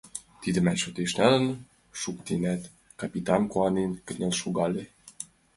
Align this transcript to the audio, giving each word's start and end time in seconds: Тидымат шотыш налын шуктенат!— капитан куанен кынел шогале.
Тидымат 0.41 0.77
шотыш 0.83 1.11
налын 1.19 1.45
шуктенат!— 2.01 2.61
капитан 2.99 3.43
куанен 3.51 3.91
кынел 4.05 4.33
шогале. 4.41 4.83